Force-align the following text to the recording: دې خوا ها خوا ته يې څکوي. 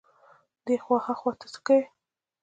دې 0.65 0.75
خوا 0.83 0.97
ها 1.05 1.13
خوا 1.19 1.31
ته 1.39 1.45
يې 1.47 1.51
څکوي. 1.53 1.85